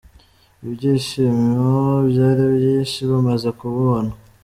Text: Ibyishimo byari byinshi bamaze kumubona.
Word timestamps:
Ibyishimo 0.65 1.71
byari 2.09 2.43
byinshi 2.55 2.99
bamaze 3.11 3.47
kumubona. 3.57 4.11